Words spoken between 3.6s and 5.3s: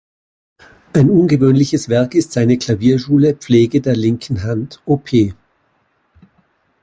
der linken Hand" op.